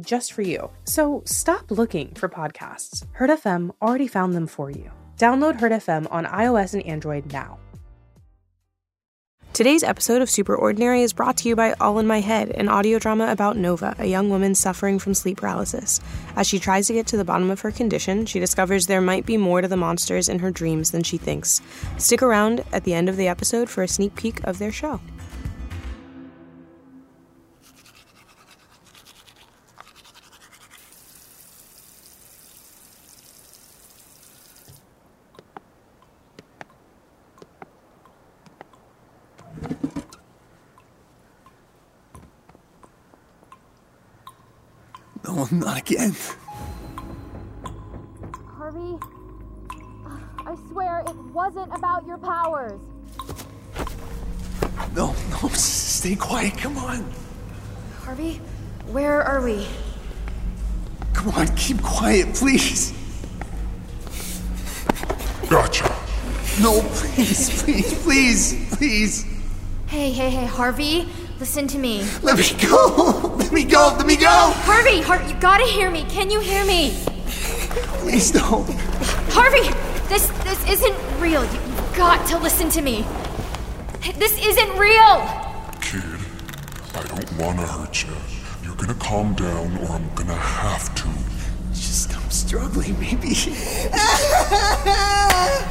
just 0.00 0.32
for 0.32 0.42
you. 0.42 0.70
So 0.84 1.22
stop 1.24 1.70
looking 1.70 2.14
for 2.14 2.28
podcasts. 2.28 3.06
Heard 3.12 3.30
FM 3.30 3.70
already 3.82 4.06
found 4.06 4.34
them 4.34 4.46
for 4.46 4.70
you. 4.70 4.90
Download 5.16 5.60
Heard 5.60 5.72
FM 5.72 6.06
on 6.10 6.24
iOS 6.26 6.74
and 6.74 6.84
Android 6.86 7.32
now. 7.32 7.58
Today's 9.52 9.82
episode 9.82 10.22
of 10.22 10.30
Super 10.30 10.54
Ordinary 10.54 11.02
is 11.02 11.12
brought 11.12 11.36
to 11.38 11.48
you 11.48 11.56
by 11.56 11.74
All 11.74 11.98
in 11.98 12.06
My 12.06 12.20
Head, 12.20 12.50
an 12.50 12.68
audio 12.68 12.98
drama 12.98 13.30
about 13.30 13.56
Nova, 13.56 13.94
a 13.98 14.06
young 14.06 14.30
woman 14.30 14.54
suffering 14.54 14.98
from 14.98 15.12
sleep 15.12 15.38
paralysis. 15.38 16.00
As 16.36 16.46
she 16.46 16.58
tries 16.58 16.86
to 16.86 16.94
get 16.94 17.08
to 17.08 17.16
the 17.16 17.24
bottom 17.24 17.50
of 17.50 17.60
her 17.60 17.72
condition, 17.72 18.24
she 18.24 18.38
discovers 18.40 18.86
there 18.86 19.02
might 19.02 19.26
be 19.26 19.36
more 19.36 19.60
to 19.60 19.68
the 19.68 19.76
monsters 19.76 20.28
in 20.28 20.38
her 20.38 20.50
dreams 20.50 20.92
than 20.92 21.02
she 21.02 21.18
thinks. 21.18 21.60
Stick 21.98 22.22
around 22.22 22.64
at 22.72 22.84
the 22.84 22.94
end 22.94 23.08
of 23.08 23.16
the 23.16 23.28
episode 23.28 23.68
for 23.68 23.82
a 23.82 23.88
sneak 23.88 24.14
peek 24.14 24.40
of 24.44 24.58
their 24.58 24.72
show. 24.72 25.00
No, 45.30 45.46
not 45.52 45.79
again. 45.90 46.14
Harvey, 48.46 48.98
I 50.46 50.56
swear 50.70 51.00
it 51.00 51.16
wasn't 51.32 51.74
about 51.74 52.06
your 52.06 52.18
powers. 52.18 52.80
No, 54.94 55.14
no, 55.30 55.48
stay 55.52 56.14
quiet. 56.14 56.56
Come 56.58 56.78
on. 56.78 57.10
Harvey, 58.02 58.40
where 58.88 59.22
are 59.22 59.42
we? 59.42 59.66
Come 61.12 61.30
on, 61.34 61.48
keep 61.56 61.82
quiet, 61.82 62.34
please. 62.34 62.92
Gotcha. 65.48 65.84
No, 66.60 66.80
please, 66.94 67.62
please, 67.62 68.02
please, 68.02 68.76
please. 68.76 69.24
Hey, 69.86 70.12
hey, 70.12 70.30
hey, 70.30 70.46
Harvey, 70.46 71.08
listen 71.40 71.66
to 71.68 71.78
me. 71.78 72.06
Let 72.22 72.38
me 72.38 72.68
go. 72.68 73.34
Let 73.38 73.52
me 73.52 73.64
go. 73.64 73.94
Let 73.96 74.06
me 74.06 74.16
go. 74.16 74.52
Harvey, 74.64 75.00
Har- 75.00 75.22
you 75.22 75.34
gotta 75.40 75.64
hear 75.64 75.90
me. 75.90 76.04
Can 76.04 76.30
you 76.30 76.40
hear 76.40 76.64
me? 76.64 76.92
Please 78.02 78.30
don't. 78.30 78.68
Harvey, 79.32 79.68
this 80.08 80.28
this 80.44 80.68
isn't 80.68 80.96
real. 81.20 81.44
You, 81.44 81.60
you've 81.60 81.94
got 81.96 82.26
to 82.28 82.38
listen 82.38 82.68
to 82.70 82.82
me. 82.82 83.04
This 84.18 84.38
isn't 84.44 84.78
real. 84.78 85.16
Kid, 85.80 86.02
I 86.94 87.02
don't 87.08 87.32
wanna 87.38 87.66
hurt 87.66 88.04
you. 88.04 88.14
You're 88.62 88.76
gonna 88.76 88.94
calm 88.94 89.34
down 89.34 89.78
or 89.78 89.90
I'm 89.92 90.14
gonna 90.14 90.34
have 90.34 90.94
to. 90.96 91.08
Just 91.72 92.14
I'm 92.16 92.30
struggling, 92.30 92.98
maybe. 93.00 93.34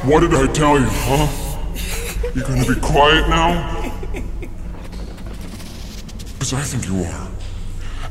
What 0.02 0.20
did 0.20 0.34
I 0.34 0.46
tell 0.52 0.78
you, 0.78 0.86
huh? 0.88 1.28
You're 2.34 2.44
gonna 2.46 2.64
be 2.66 2.80
quiet 2.80 3.28
now? 3.28 3.79
Because 6.40 6.54
I 6.54 6.62
think 6.62 6.86
you 6.86 7.04
are. 7.04 7.28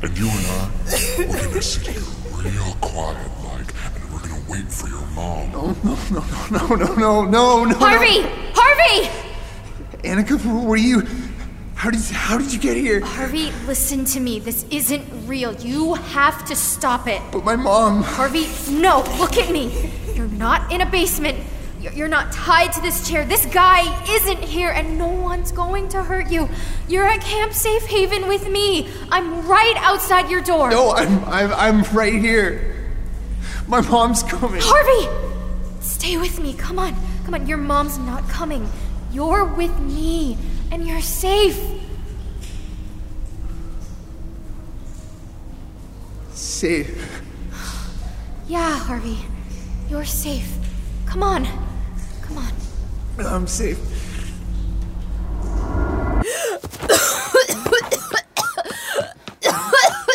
And 0.02 0.16
you 0.16 0.28
and 0.28 0.46
I, 0.46 0.70
we're 1.18 1.48
gonna 1.48 1.60
sit 1.60 1.88
here 1.88 2.00
real 2.36 2.76
quiet 2.80 3.28
like, 3.42 3.74
and 3.92 4.12
we're 4.12 4.20
gonna 4.20 4.40
wait 4.48 4.70
for 4.70 4.86
your 4.86 5.04
mom. 5.08 5.50
Oh, 5.52 5.76
no, 5.82 5.96
no, 6.14 6.76
no, 6.76 6.76
no, 6.76 6.94
no, 6.94 7.24
no, 7.24 7.64
no. 7.64 7.74
Harvey, 7.74 8.22
Harvey, 8.54 9.10
Annika, 10.04 10.38
where 10.44 10.64
were 10.64 10.76
you? 10.76 11.02
How 11.74 11.90
did 11.90 12.00
how 12.12 12.38
did 12.38 12.52
you 12.52 12.60
get 12.60 12.76
here? 12.76 13.00
Harvey, 13.04 13.50
listen 13.66 14.04
to 14.04 14.20
me. 14.20 14.38
This 14.38 14.64
isn't 14.70 15.04
real. 15.26 15.52
You 15.54 15.94
have 15.94 16.44
to 16.44 16.54
stop 16.54 17.08
it. 17.08 17.20
But 17.32 17.44
my 17.44 17.56
mom. 17.56 18.04
Harvey, 18.04 18.46
no, 18.70 19.02
look 19.18 19.38
at 19.38 19.50
me. 19.50 19.90
You're 20.14 20.28
not 20.28 20.70
in 20.70 20.82
a 20.82 20.86
basement. 20.86 21.36
You're 21.80 22.08
not 22.08 22.30
tied 22.30 22.74
to 22.74 22.82
this 22.82 23.08
chair. 23.08 23.24
This 23.24 23.46
guy 23.46 24.04
isn't 24.12 24.42
here, 24.42 24.68
and 24.68 24.98
no 24.98 25.08
one's 25.08 25.50
going 25.50 25.88
to 25.90 26.02
hurt 26.02 26.30
you. 26.30 26.48
You're 26.88 27.06
at 27.06 27.22
Camp 27.22 27.54
Safe 27.54 27.86
Haven 27.86 28.28
with 28.28 28.48
me. 28.50 28.90
I'm 29.10 29.48
right 29.48 29.74
outside 29.78 30.30
your 30.30 30.42
door. 30.42 30.70
No, 30.70 30.90
I'm 30.90 31.24
I'm 31.24 31.52
I'm 31.54 31.96
right 31.96 32.12
here. 32.12 32.92
My 33.66 33.80
mom's 33.80 34.22
coming. 34.22 34.60
Harvey! 34.62 35.08
Stay 35.80 36.18
with 36.18 36.38
me. 36.38 36.52
Come 36.52 36.78
on. 36.78 36.94
Come 37.24 37.32
on. 37.32 37.46
Your 37.46 37.56
mom's 37.56 37.98
not 37.98 38.28
coming. 38.28 38.68
You're 39.10 39.46
with 39.46 39.76
me, 39.80 40.36
and 40.70 40.86
you're 40.86 41.00
safe. 41.00 41.58
Safe. 46.34 47.22
Yeah, 48.48 48.78
Harvey. 48.78 49.18
You're 49.88 50.04
safe. 50.04 50.52
Come 51.06 51.22
on. 51.22 51.69
Come 52.30 52.38
on. 52.38 53.26
I'm 53.26 53.46
safe. 53.46 53.78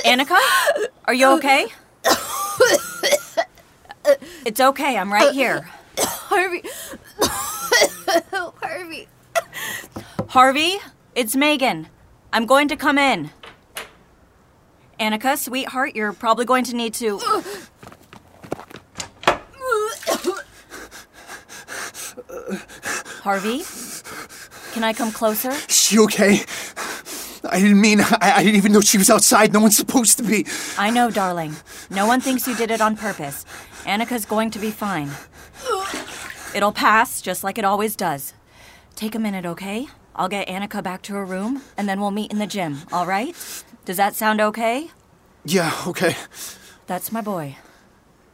Annika? 0.05 0.37
Are 1.05 1.13
you 1.13 1.27
okay? 1.37 1.67
It's 4.45 4.59
okay, 4.59 4.97
I'm 4.97 5.11
right 5.11 5.33
here. 5.33 5.67
Harvey. 5.97 6.63
Harvey. 8.61 9.07
Harvey, 10.29 10.77
it's 11.15 11.35
Megan. 11.35 11.87
I'm 12.31 12.45
going 12.45 12.67
to 12.69 12.75
come 12.75 12.97
in. 12.97 13.31
Annika, 14.99 15.37
sweetheart, 15.37 15.95
you're 15.95 16.13
probably 16.13 16.45
going 16.45 16.63
to 16.65 16.75
need 16.75 16.93
to. 16.95 17.19
Harvey, 23.23 23.63
can 24.73 24.83
I 24.83 24.93
come 24.93 25.11
closer? 25.11 25.51
She 25.67 25.99
okay? 25.99 26.41
I 27.49 27.59
didn't 27.59 27.81
mean. 27.81 28.01
I, 28.01 28.33
I 28.37 28.43
didn't 28.43 28.57
even 28.57 28.71
know 28.71 28.81
she 28.81 28.97
was 28.97 29.09
outside. 29.09 29.53
No 29.53 29.59
one's 29.59 29.77
supposed 29.77 30.17
to 30.17 30.23
be. 30.23 30.45
I 30.77 30.89
know, 30.89 31.11
darling. 31.11 31.55
No 31.89 32.07
one 32.07 32.21
thinks 32.21 32.47
you 32.47 32.55
did 32.55 32.71
it 32.71 32.81
on 32.81 32.97
purpose. 32.97 33.45
Annika's 33.83 34.25
going 34.25 34.49
to 34.51 34.59
be 34.59 34.71
fine. 34.71 35.11
It'll 36.55 36.71
pass, 36.71 37.21
just 37.21 37.43
like 37.43 37.57
it 37.57 37.65
always 37.65 37.95
does. 37.95 38.33
Take 38.95 39.13
a 39.13 39.19
minute, 39.19 39.45
okay? 39.45 39.87
I'll 40.15 40.29
get 40.29 40.47
Annika 40.47 40.81
back 40.81 41.01
to 41.03 41.13
her 41.13 41.25
room, 41.25 41.61
and 41.77 41.87
then 41.87 41.99
we'll 41.99 42.11
meet 42.11 42.31
in 42.31 42.39
the 42.39 42.47
gym, 42.47 42.79
all 42.91 43.05
right? 43.05 43.35
Does 43.83 43.97
that 43.97 44.15
sound 44.15 44.39
okay? 44.41 44.89
Yeah. 45.43 45.71
Okay. 45.85 46.15
That's 46.87 47.11
my 47.11 47.21
boy. 47.21 47.57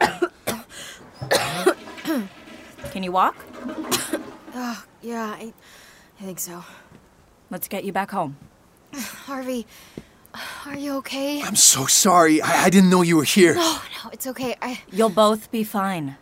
Can 2.90 3.02
you 3.02 3.12
walk? 3.12 3.36
Yeah, 4.54 5.34
I, 5.36 5.52
I 6.20 6.22
think 6.22 6.38
so. 6.38 6.64
Let's 7.50 7.68
get 7.68 7.84
you 7.84 7.92
back 7.92 8.10
home. 8.10 8.36
Harvey, 8.94 9.66
are 10.64 10.76
you 10.76 10.94
okay? 10.98 11.42
I'm 11.42 11.56
so 11.56 11.86
sorry. 11.86 12.40
I, 12.40 12.64
I 12.64 12.70
didn't 12.70 12.88
know 12.88 13.02
you 13.02 13.16
were 13.16 13.24
here. 13.24 13.54
No, 13.54 13.78
no, 14.04 14.10
it's 14.10 14.26
okay. 14.28 14.56
I. 14.62 14.80
You'll 14.90 15.08
both 15.10 15.50
be 15.50 15.64
fine. 15.64 16.16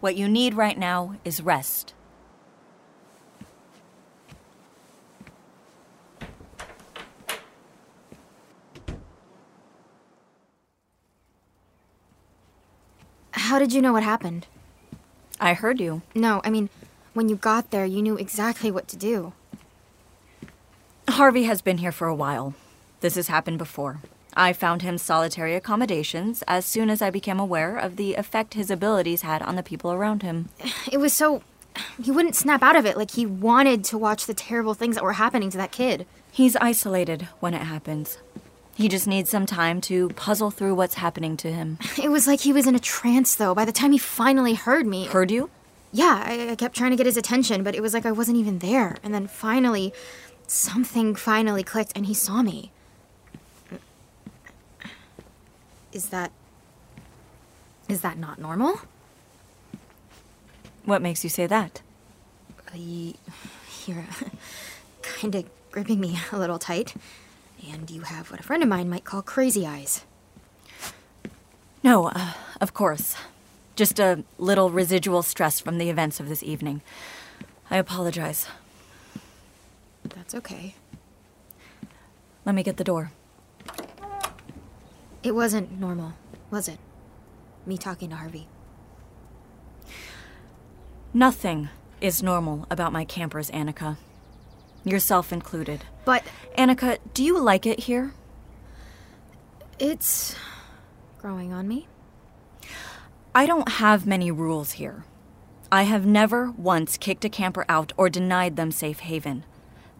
What 0.00 0.16
you 0.16 0.28
need 0.28 0.54
right 0.54 0.78
now 0.78 1.16
is 1.24 1.42
rest. 1.42 1.94
How 13.32 13.58
did 13.58 13.72
you 13.72 13.82
know 13.82 13.92
what 13.92 14.02
happened? 14.02 14.46
I 15.40 15.54
heard 15.54 15.80
you. 15.80 16.02
No, 16.14 16.40
I 16.44 16.50
mean, 16.50 16.70
when 17.14 17.28
you 17.28 17.36
got 17.36 17.70
there, 17.70 17.84
you 17.84 18.02
knew 18.02 18.16
exactly 18.16 18.70
what 18.70 18.88
to 18.88 18.96
do. 18.96 19.32
Harvey 21.08 21.44
has 21.44 21.60
been 21.60 21.78
here 21.78 21.92
for 21.92 22.06
a 22.06 22.14
while. 22.14 22.54
This 23.00 23.16
has 23.16 23.28
happened 23.28 23.58
before. 23.58 24.00
I 24.34 24.52
found 24.52 24.80
him 24.82 24.96
solitary 24.96 25.54
accommodations 25.54 26.42
as 26.48 26.64
soon 26.64 26.88
as 26.88 27.02
I 27.02 27.10
became 27.10 27.38
aware 27.38 27.76
of 27.76 27.96
the 27.96 28.14
effect 28.14 28.54
his 28.54 28.70
abilities 28.70 29.22
had 29.22 29.42
on 29.42 29.56
the 29.56 29.62
people 29.62 29.92
around 29.92 30.22
him. 30.22 30.48
It 30.90 30.98
was 30.98 31.12
so. 31.12 31.42
He 32.02 32.10
wouldn't 32.10 32.36
snap 32.36 32.62
out 32.62 32.76
of 32.76 32.86
it 32.86 32.96
like 32.96 33.12
he 33.12 33.26
wanted 33.26 33.84
to 33.84 33.98
watch 33.98 34.26
the 34.26 34.34
terrible 34.34 34.74
things 34.74 34.94
that 34.94 35.04
were 35.04 35.14
happening 35.14 35.50
to 35.50 35.58
that 35.58 35.72
kid. 35.72 36.06
He's 36.30 36.56
isolated 36.56 37.28
when 37.40 37.54
it 37.54 37.62
happens. 37.62 38.18
He 38.74 38.88
just 38.88 39.06
needs 39.06 39.28
some 39.28 39.44
time 39.44 39.80
to 39.82 40.08
puzzle 40.10 40.50
through 40.50 40.74
what's 40.74 40.94
happening 40.94 41.36
to 41.38 41.52
him. 41.52 41.78
It 42.02 42.10
was 42.10 42.26
like 42.26 42.40
he 42.40 42.52
was 42.54 42.66
in 42.66 42.74
a 42.74 42.78
trance, 42.78 43.34
though. 43.34 43.54
By 43.54 43.66
the 43.66 43.72
time 43.72 43.92
he 43.92 43.98
finally 43.98 44.54
heard 44.54 44.86
me, 44.86 45.06
Heard 45.06 45.30
you? 45.30 45.50
Yeah, 45.92 46.22
I, 46.26 46.50
I 46.52 46.56
kept 46.56 46.74
trying 46.76 46.90
to 46.90 46.96
get 46.96 47.06
his 47.06 47.16
attention, 47.16 47.62
but 47.62 47.74
it 47.74 47.80
was 47.82 47.92
like 47.94 48.06
I 48.06 48.12
wasn't 48.12 48.38
even 48.38 48.58
there. 48.60 48.96
And 49.02 49.12
then 49.14 49.26
finally, 49.26 49.92
something 50.46 51.14
finally 51.14 51.62
clicked, 51.62 51.92
and 51.94 52.06
he 52.06 52.14
saw 52.14 52.42
me. 52.42 52.72
Is 55.92 56.08
that. 56.08 56.32
Is 57.88 58.00
that 58.00 58.16
not 58.18 58.38
normal? 58.38 58.80
What 60.84 61.02
makes 61.02 61.22
you 61.24 61.30
say 61.30 61.46
that? 61.46 61.82
Y- 62.74 63.14
You're 63.86 64.06
kind 65.02 65.34
of 65.34 65.44
gripping 65.70 66.00
me 66.00 66.18
a 66.32 66.38
little 66.38 66.58
tight. 66.58 66.94
And 67.70 67.90
you 67.90 68.00
have 68.02 68.30
what 68.30 68.40
a 68.40 68.42
friend 68.42 68.62
of 68.62 68.68
mine 68.68 68.88
might 68.88 69.04
call 69.04 69.22
crazy 69.22 69.66
eyes. 69.66 70.04
No, 71.84 72.06
uh, 72.06 72.32
of 72.60 72.72
course. 72.74 73.14
Just 73.76 73.98
a 73.98 74.24
little 74.38 74.70
residual 74.70 75.22
stress 75.22 75.60
from 75.60 75.78
the 75.78 75.88
events 75.88 76.20
of 76.20 76.28
this 76.28 76.42
evening. 76.42 76.82
I 77.70 77.78
apologize. 77.78 78.46
That's 80.04 80.34
okay. 80.34 80.74
Let 82.44 82.54
me 82.54 82.62
get 82.62 82.76
the 82.76 82.84
door. 82.84 83.12
It 85.22 85.34
wasn't 85.34 85.78
normal, 85.78 86.14
was 86.50 86.68
it? 86.68 86.78
Me 87.64 87.78
talking 87.78 88.10
to 88.10 88.16
Harvey. 88.16 88.48
Nothing 91.14 91.68
is 92.00 92.22
normal 92.22 92.66
about 92.70 92.92
my 92.92 93.04
campers, 93.04 93.50
Annika. 93.50 93.96
Yourself 94.84 95.32
included. 95.32 95.84
But 96.04 96.24
Annika, 96.58 96.98
do 97.14 97.22
you 97.22 97.38
like 97.38 97.66
it 97.66 97.80
here? 97.80 98.12
it's 99.82 100.36
growing 101.18 101.52
on 101.52 101.66
me. 101.66 101.88
I 103.34 103.46
don't 103.46 103.68
have 103.68 104.06
many 104.06 104.30
rules 104.30 104.72
here. 104.72 105.04
I 105.70 105.84
have 105.84 106.04
never 106.04 106.50
once 106.50 106.98
kicked 106.98 107.24
a 107.24 107.30
camper 107.30 107.64
out 107.66 107.90
or 107.96 108.10
denied 108.10 108.56
them 108.56 108.70
safe 108.70 109.00
haven. 109.00 109.44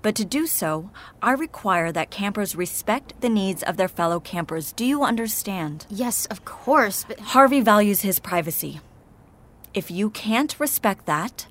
But 0.02 0.14
to 0.16 0.24
do 0.26 0.46
so, 0.46 0.90
I 1.22 1.32
require 1.32 1.92
that 1.92 2.10
campers 2.10 2.54
respect 2.54 3.14
the 3.22 3.30
needs 3.30 3.62
of 3.62 3.78
their 3.78 3.88
fellow 3.88 4.20
campers. 4.20 4.72
Do 4.72 4.84
you 4.84 5.02
understand? 5.02 5.86
Yes, 5.88 6.26
of 6.26 6.44
course, 6.44 7.04
but 7.08 7.20
Harvey 7.20 7.60
values 7.60 8.02
his 8.02 8.18
privacy. 8.18 8.80
If 9.72 9.90
you 9.90 10.10
can't 10.10 10.60
respect 10.60 11.06
that, 11.06 11.46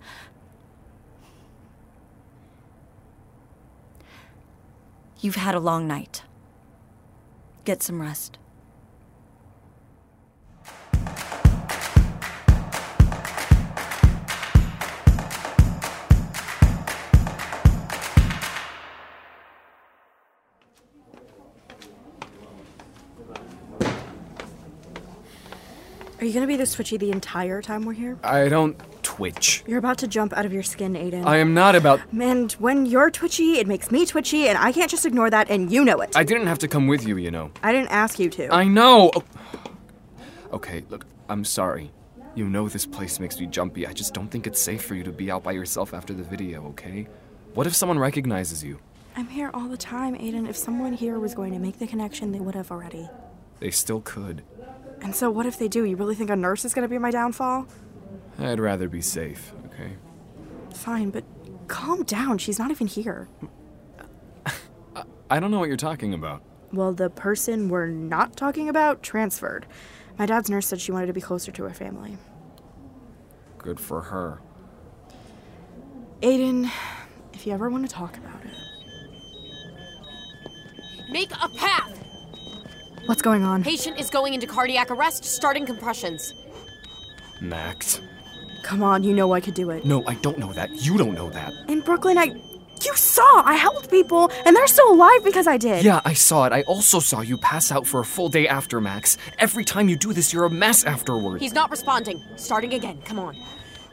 you've 5.20 5.36
had 5.36 5.56
a 5.56 5.60
long 5.60 5.88
night. 5.88 6.22
Get 7.66 7.82
some 7.82 8.02
rest. 8.02 8.38
You 26.32 26.40
gonna 26.40 26.48
be 26.48 26.56
this 26.56 26.74
twitchy 26.74 26.96
the 26.96 27.12
entire 27.12 27.62
time 27.62 27.84
we're 27.84 27.92
here? 27.92 28.18
I 28.24 28.48
don't 28.48 28.80
twitch. 29.04 29.66
You're 29.68 29.80
about 29.80 29.98
to 29.98 30.08
jump 30.08 30.32
out 30.32 30.46
of 30.46 30.54
your 30.54 30.64
skin, 30.64 30.94
Aiden. 30.94 31.26
I 31.26 31.38
am 31.38 31.54
not 31.54 31.76
about. 31.76 32.00
And 32.18 32.50
when 32.54 32.86
you're 32.86 33.12
twitchy, 33.12 33.60
it 33.60 33.68
makes 33.68 33.92
me 33.92 34.06
twitchy, 34.06 34.48
and 34.48 34.58
I 34.58 34.72
can't 34.72 34.90
just 34.90 35.06
ignore 35.06 35.30
that, 35.30 35.50
and 35.50 35.70
you 35.70 35.84
know 35.84 36.00
it. 36.00 36.16
I 36.16 36.24
didn't 36.24 36.48
have 36.48 36.60
to 36.60 36.70
come 36.70 36.88
with 36.88 37.06
you, 37.06 37.18
you 37.18 37.32
know. 37.32 37.52
I 37.62 37.74
didn't 37.74 37.92
ask 37.92 38.18
you 38.18 38.30
to. 38.30 38.48
I 38.54 38.64
know! 38.64 39.12
Oh. 39.14 39.24
Okay, 40.54 40.86
look, 40.90 41.06
I'm 41.28 41.44
sorry. 41.44 41.92
You 42.34 42.48
know 42.48 42.70
this 42.70 42.86
place 42.86 43.20
makes 43.20 43.38
me 43.38 43.46
jumpy. 43.48 43.86
I 43.86 43.92
just 43.92 44.14
don't 44.14 44.30
think 44.30 44.48
it's 44.48 44.62
safe 44.62 44.86
for 44.86 44.96
you 44.96 45.04
to 45.04 45.12
be 45.12 45.30
out 45.30 45.44
by 45.44 45.52
yourself 45.52 45.94
after 45.94 46.14
the 46.14 46.24
video, 46.24 46.66
okay? 46.68 47.08
What 47.56 47.68
if 47.68 47.76
someone 47.76 48.00
recognizes 48.00 48.64
you? 48.64 48.80
I'm 49.18 49.28
here 49.28 49.52
all 49.54 49.68
the 49.68 49.76
time, 49.76 50.16
Aiden. 50.16 50.48
If 50.48 50.56
someone 50.56 50.94
here 50.94 51.20
was 51.20 51.36
going 51.36 51.52
to 51.52 51.60
make 51.60 51.78
the 51.78 51.88
connection, 51.88 52.32
they 52.32 52.40
would 52.40 52.56
have 52.56 52.72
already. 52.72 53.10
They 53.60 53.72
still 53.72 54.00
could. 54.00 54.44
And 55.02 55.16
so, 55.16 55.30
what 55.32 55.46
if 55.46 55.58
they 55.58 55.68
do? 55.68 55.84
You 55.84 55.96
really 55.96 56.16
think 56.16 56.30
a 56.30 56.36
nurse 56.36 56.64
is 56.64 56.74
gonna 56.74 56.88
be 56.88 56.98
my 56.98 57.12
downfall? 57.12 57.68
I'd 58.38 58.60
rather 58.60 58.88
be 58.88 59.02
safe, 59.02 59.54
okay? 59.68 59.94
Fine, 60.74 61.10
but 61.10 61.24
calm 61.68 62.04
down. 62.04 62.38
She's 62.38 62.60
not 62.60 62.72
even 62.72 62.88
here. 62.88 63.28
I 65.30 65.40
don't 65.40 65.52
know 65.52 65.60
what 65.60 65.68
you're 65.68 65.78
talking 65.78 66.14
about. 66.14 66.44
Well, 66.74 66.94
the 66.94 67.10
person 67.10 67.70
we're 67.70 67.88
not 67.88 68.38
talking 68.38 68.70
about 68.70 69.04
transferred. 69.04 69.66
My 70.18 70.26
dad's 70.26 70.50
nurse 70.50 70.68
said 70.68 70.80
she 70.80 70.92
wanted 70.92 71.08
to 71.08 71.14
be 71.14 71.22
closer 71.22 71.52
to 71.52 71.64
her 71.64 71.74
family. 71.74 72.18
Good 73.58 73.80
for 73.80 74.02
her. 74.02 74.40
Aiden, 76.22 76.70
if 77.34 77.46
you 77.46 77.54
ever 77.54 77.70
want 77.70 77.88
to 77.88 77.94
talk 77.94 78.18
about 78.18 78.42
it. 78.46 78.54
Make 81.12 81.32
a 81.32 81.50
path! 81.50 82.01
What's 83.12 83.22
going 83.22 83.44
on? 83.44 83.62
Patient 83.62 84.00
is 84.00 84.10
going 84.10 84.36
into 84.36 84.48
cardiac 84.48 84.90
arrest, 84.90 85.26
starting 85.26 85.66
compressions. 85.66 86.34
Max. 87.42 88.00
Come 88.64 88.82
on, 88.82 89.04
you 89.04 89.14
know 89.14 89.34
I 89.34 89.42
could 89.42 89.54
do 89.54 89.70
it. 89.70 89.84
No, 89.84 90.02
I 90.08 90.14
don't 90.14 90.38
know 90.38 90.54
that. 90.54 90.70
You 90.82 90.98
don't 90.98 91.14
know 91.14 91.30
that. 91.32 91.52
In 91.68 91.82
Brooklyn, 91.82 92.18
I. 92.18 92.28
You 92.82 92.96
saw! 92.96 93.44
I 93.44 93.56
helped 93.56 93.92
people, 93.92 94.32
and 94.46 94.56
they're 94.56 94.66
still 94.66 94.94
alive 94.94 95.26
because 95.26 95.46
I 95.46 95.58
did! 95.58 95.84
Yeah, 95.84 96.00
I 96.06 96.14
saw 96.14 96.46
it. 96.46 96.54
I 96.54 96.62
also 96.62 97.02
saw 97.02 97.20
you 97.20 97.38
pass 97.38 97.70
out 97.70 97.86
for 97.86 98.00
a 98.00 98.06
full 98.06 98.30
day 98.30 98.48
after, 98.48 98.80
Max. 98.80 99.18
Every 99.40 99.66
time 99.66 99.90
you 99.90 99.98
do 99.98 100.14
this, 100.14 100.32
you're 100.32 100.46
a 100.46 100.50
mess 100.50 100.86
afterward. 100.86 101.42
He's 101.42 101.54
not 101.54 101.70
responding. 101.70 102.24
Starting 102.38 102.76
again. 102.76 103.02
Come 103.04 103.20
on. 103.20 103.36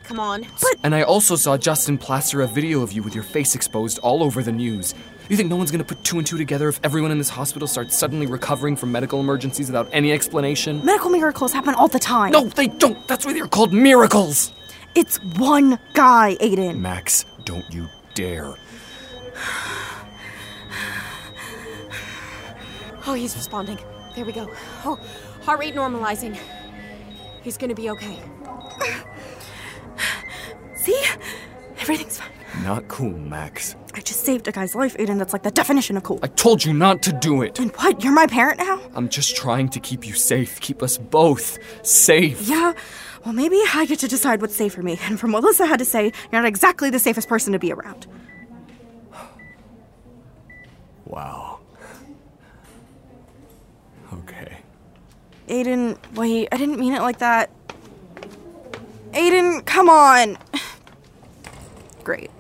Come 0.05 0.21
on. 0.21 0.47
But. 0.61 0.77
And 0.85 0.95
I 0.95 1.03
also 1.03 1.35
saw 1.35 1.59
Justin 1.59 1.99
plaster 1.99 2.43
a 2.43 2.47
video 2.47 2.83
of 2.83 2.93
you 2.93 3.03
with 3.03 3.17
your 3.17 3.25
face 3.25 3.57
exposed 3.57 3.99
all 3.99 4.23
over 4.23 4.45
the 4.45 4.53
news. 4.53 4.95
You 5.29 5.37
think 5.37 5.51
no 5.51 5.57
one's 5.57 5.71
gonna 5.71 5.85
put 5.85 6.03
two 6.05 6.17
and 6.17 6.27
two 6.27 6.39
together 6.39 6.69
if 6.69 6.81
everyone 6.83 7.11
in 7.11 7.19
this 7.19 7.29
hospital 7.29 7.69
starts 7.69 7.97
suddenly 7.97 8.27
recovering 8.27 8.77
from 8.77 8.91
medical 8.93 9.21
emergencies 9.21 9.67
without 9.67 9.89
any 9.93 10.11
explanation? 10.11 10.83
Medical 10.85 11.11
miracles 11.11 11.53
happen 11.53 11.75
all 11.75 11.89
the 11.89 11.99
time. 11.99 12.33
No, 12.33 12.45
they 12.45 12.69
don't! 12.69 13.07
That's 13.07 13.27
why 13.27 13.35
they're 13.35 13.47
called 13.47 13.73
miracles! 13.73 14.53
It's 14.95 15.23
one 15.37 15.79
guy, 15.93 16.37
Aiden. 16.41 16.79
Max, 16.79 17.27
don't 17.45 17.71
you 17.71 17.89
dare. 18.15 18.55
Oh, 23.07 23.15
he's 23.15 23.37
responding. 23.37 23.79
There 24.15 24.25
we 24.25 24.33
go. 24.33 24.51
Oh, 24.85 24.99
heart 25.43 25.61
rate 25.61 25.75
normalizing. 25.75 26.39
He's 27.43 27.57
gonna 27.59 27.75
be 27.75 27.91
okay. 27.91 28.19
See? 30.77 31.05
Everything's 31.81 32.19
fine. 32.19 32.31
Not 32.65 32.89
cool, 32.89 33.11
Max. 33.13 33.77
I 33.99 34.01
just 34.01 34.25
saved 34.25 34.47
a 34.47 34.53
guy's 34.53 34.77
life, 34.77 34.97
Aiden. 34.97 35.19
That's 35.19 35.33
like 35.33 35.43
the 35.43 35.51
definition 35.51 35.97
of 35.97 36.05
cool. 36.05 36.21
I 36.23 36.29
told 36.29 36.65
you 36.65 36.73
not 36.73 37.03
to 37.03 37.13
do 37.13 37.43
it. 37.43 37.59
And 37.59 37.75
what? 37.75 38.05
You're 38.05 38.13
my 38.13 38.29
parent 38.29 38.61
now? 38.61 38.81
I'm 38.95 39.09
just 39.09 39.35
trying 39.35 39.69
to 39.71 39.81
keep 39.81 40.07
you 40.07 40.15
safe, 40.15 40.61
keep 40.61 40.85
us 40.85 40.97
both 40.97 41.59
safe. 41.85 42.43
Yeah. 42.43 42.75
Well, 43.25 43.35
maybe 43.35 43.61
I 43.75 43.87
get 43.87 43.99
to 43.99 44.07
decide 44.07 44.41
what's 44.41 44.55
safe 44.55 44.73
for 44.73 44.83
me. 44.83 45.01
And 45.03 45.19
from 45.19 45.33
what 45.33 45.43
Alyssa 45.43 45.67
had 45.67 45.81
to 45.81 45.85
say, 45.85 46.05
you're 46.05 46.41
not 46.41 46.45
exactly 46.45 46.91
the 46.91 47.01
safest 47.01 47.29
person 47.29 47.53
to 47.55 47.59
be 47.59 47.73
around. 47.73 48.07
Wow. 51.05 51.59
Okay. 54.13 54.59
Aiden, 55.49 55.99
wait, 56.15 56.47
I 56.53 56.57
didn't 56.57 56.79
mean 56.79 56.95
it 56.95 57.03
like 57.03 57.19
that. 57.19 57.51
Aiden, 59.11 59.67
come 59.67 59.91
on. 59.91 60.39
Great. 62.05 62.31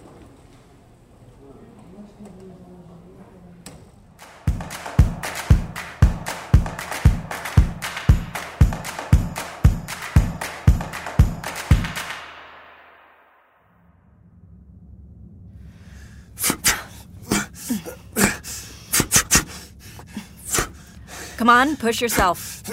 Come 21.38 21.48
on, 21.48 21.76
push 21.76 22.02
yourself. 22.02 22.64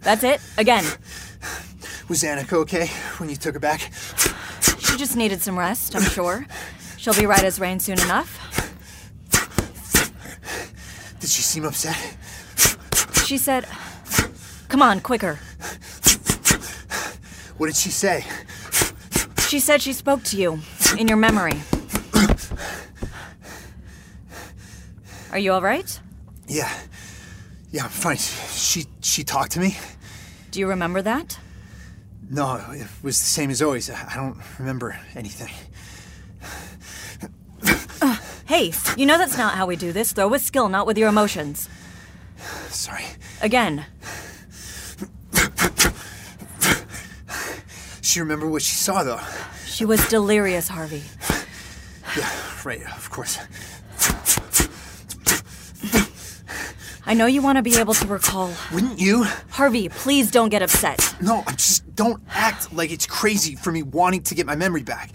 That's 0.00 0.24
it. 0.24 0.40
Again. 0.56 0.84
Was 2.08 2.22
Annika 2.22 2.54
okay 2.54 2.86
when 3.18 3.28
you 3.28 3.36
took 3.36 3.52
her 3.52 3.60
back? 3.60 3.92
She 4.78 4.96
just 4.96 5.16
needed 5.16 5.42
some 5.42 5.58
rest, 5.58 5.94
I'm 5.94 6.02
sure. 6.02 6.46
She'll 6.96 7.12
be 7.12 7.26
right 7.26 7.44
as 7.44 7.60
rain 7.60 7.78
soon 7.78 8.00
enough. 8.00 8.40
Did 11.20 11.28
she 11.28 11.42
seem 11.42 11.66
upset? 11.66 12.16
She 13.26 13.36
said, 13.36 13.66
Come 14.68 14.80
on, 14.80 15.00
quicker. 15.00 15.38
What 17.58 17.66
did 17.66 17.76
she 17.76 17.90
say? 17.90 18.24
She 19.48 19.60
said 19.60 19.82
she 19.82 19.92
spoke 19.92 20.22
to 20.24 20.38
you 20.38 20.60
in 20.98 21.06
your 21.06 21.18
memory. 21.18 21.60
Are 25.32 25.38
you 25.38 25.52
all 25.52 25.60
right? 25.60 26.00
Yeah. 26.48 26.72
Yeah, 27.70 27.84
I'm 27.84 27.90
fine. 27.90 28.16
She 28.16 28.86
she 29.00 29.24
talked 29.24 29.52
to 29.52 29.60
me? 29.60 29.76
Do 30.50 30.60
you 30.60 30.68
remember 30.68 31.02
that? 31.02 31.38
No, 32.30 32.56
it 32.70 32.86
was 33.02 33.18
the 33.18 33.26
same 33.26 33.50
as 33.50 33.62
always. 33.62 33.90
I 33.90 34.14
don't 34.14 34.38
remember 34.58 34.98
anything. 35.14 35.52
Hey, 38.46 38.72
you 38.96 39.06
know 39.06 39.18
that's 39.18 39.36
not 39.36 39.54
how 39.54 39.66
we 39.66 39.74
do 39.74 39.92
this. 39.92 40.12
Throw 40.12 40.28
with 40.28 40.40
skill, 40.40 40.68
not 40.68 40.86
with 40.86 40.96
your 40.96 41.08
emotions. 41.08 41.68
Sorry. 42.68 43.04
Again. 43.42 43.84
She 48.02 48.20
remembered 48.20 48.50
what 48.50 48.62
she 48.62 48.76
saw, 48.76 49.02
though. 49.02 49.20
She 49.66 49.84
was 49.84 50.08
delirious, 50.08 50.68
Harvey. 50.68 51.02
Yeah, 52.16 52.30
right, 52.64 52.82
of 52.96 53.10
course. 53.10 53.36
I 57.08 57.14
know 57.14 57.26
you 57.26 57.40
want 57.40 57.56
to 57.56 57.62
be 57.62 57.78
able 57.78 57.94
to 57.94 58.06
recall. 58.06 58.52
Wouldn't 58.72 58.98
you? 58.98 59.24
Harvey, 59.50 59.88
please 59.88 60.30
don't 60.30 60.48
get 60.48 60.60
upset. 60.62 61.14
No, 61.20 61.44
I'm 61.46 61.56
just. 61.56 61.84
Don't 61.94 62.22
act 62.28 62.74
like 62.74 62.90
it's 62.90 63.06
crazy 63.06 63.54
for 63.54 63.72
me 63.72 63.82
wanting 63.82 64.22
to 64.24 64.34
get 64.34 64.44
my 64.44 64.54
memory 64.54 64.82
back. 64.82 65.12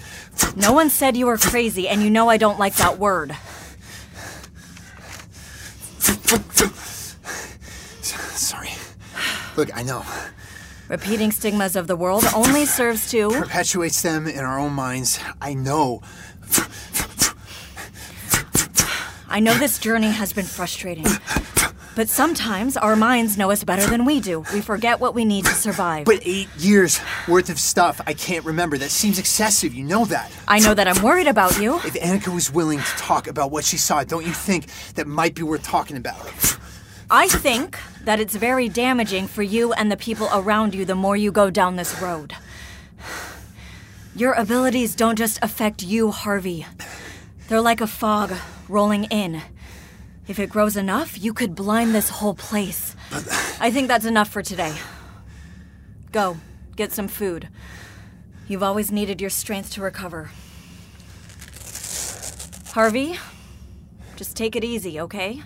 No 0.56 0.74
one 0.74 0.90
said 0.90 1.16
you 1.16 1.28
were 1.28 1.38
crazy, 1.38 1.88
and 1.88 2.02
you 2.02 2.10
know 2.10 2.28
I 2.28 2.38
don't 2.38 2.58
like 2.58 2.76
that 2.78 2.98
word. 2.98 3.38
Sorry. 8.34 8.72
Look, 9.56 9.78
I 9.78 9.84
know. 9.84 10.04
Repeating 10.88 11.32
stigmas 11.32 11.76
of 11.76 11.86
the 11.86 11.96
world 11.96 12.24
only 12.34 12.66
serves 12.66 13.12
to. 13.12 13.30
Perpetuates 13.30 14.02
them 14.02 14.28
in 14.28 14.40
our 14.40 14.58
own 14.58 14.74
minds. 14.74 15.20
I 15.40 15.54
know. 15.54 16.02
I 19.30 19.40
know 19.40 19.54
this 19.54 19.78
journey 19.78 20.10
has 20.10 20.34
been 20.34 20.46
frustrating. 20.46 21.06
But 21.94 22.08
sometimes 22.08 22.78
our 22.78 22.96
minds 22.96 23.38
know 23.38 23.52
us 23.52 23.66
better 23.66 23.86
than 23.86 24.06
we 24.06 24.22
do. 24.22 24.46
We 24.54 24.62
forget 24.62 25.02
what 25.02 25.14
we 25.14 25.26
need 25.26 25.44
to 25.46 25.54
survive. 25.54 26.06
But 26.06 26.22
eight 26.24 26.48
years 26.58 27.02
worth 27.28 27.50
of 27.50 27.60
stuff 27.60 28.00
I 28.08 28.14
can't 28.14 28.46
remember. 28.46 28.78
That 28.78 28.92
seems 28.92 29.20
excessive. 29.20 29.74
You 29.74 29.84
know 29.84 30.06
that. 30.06 30.32
I 30.48 30.60
know 30.60 30.74
that 30.74 30.88
I'm 30.88 31.04
worried 31.04 31.28
about 31.28 31.60
you. 31.60 31.76
If 31.78 31.96
Annika 31.96 32.34
was 32.34 32.50
willing 32.52 32.80
to 32.80 32.86
talk 32.98 33.28
about 33.28 33.52
what 33.52 33.66
she 33.66 33.76
saw, 33.78 34.06
don't 34.06 34.26
you 34.26 34.32
think 34.32 34.68
that 34.96 35.06
might 35.06 35.36
be 35.36 35.44
worth 35.44 35.64
talking 35.64 35.98
about? 35.98 36.18
I 37.10 37.28
think 37.28 37.78
that 38.06 38.22
it's 38.22 38.36
very 38.36 38.70
damaging 38.70 39.28
for 39.28 39.44
you 39.44 39.74
and 39.74 39.92
the 39.92 39.98
people 39.98 40.30
around 40.34 40.74
you 40.74 40.86
the 40.86 40.96
more 40.96 41.18
you 41.18 41.30
go 41.30 41.50
down 41.50 41.76
this 41.76 42.02
road. 42.02 42.34
Your 44.16 44.32
abilities 44.32 44.96
don't 44.96 45.18
just 45.18 45.40
affect 45.42 45.84
you, 45.84 46.12
Harvey. 46.12 46.66
They're 47.50 47.60
like 47.60 47.82
a 47.82 47.88
fog 47.88 48.32
rolling 48.70 49.06
in. 49.06 49.42
If 50.28 50.40
it 50.40 50.50
grows 50.50 50.78
enough, 50.78 51.22
you 51.22 51.34
could 51.34 51.56
blind 51.56 51.94
this 51.94 52.10
whole 52.10 52.36
place. 52.36 52.96
I 53.60 53.72
think 53.72 53.88
that's 53.88 54.06
enough 54.06 54.30
for 54.30 54.42
today. 54.42 54.74
Go, 56.12 56.38
get 56.76 56.92
some 56.92 57.08
food. 57.08 57.50
You've 58.48 58.64
always 58.64 58.92
needed 58.92 59.22
your 59.22 59.30
strength 59.30 59.72
to 59.74 59.82
recover. 59.82 60.32
Harvey, 62.74 63.18
just 64.16 64.38
take 64.38 64.56
it 64.56 64.64
easy, 64.64 65.00
okay? 65.00 65.42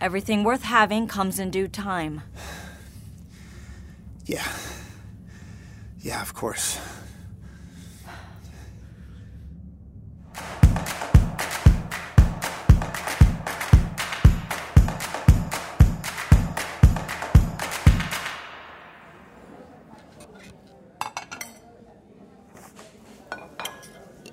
Everything 0.00 0.44
worth 0.44 0.62
having 0.62 1.06
comes 1.06 1.38
in 1.38 1.50
due 1.50 1.68
time. 1.68 2.22
Yeah. 4.24 4.46
Yeah, 6.00 6.22
of 6.22 6.34
course. 6.34 6.78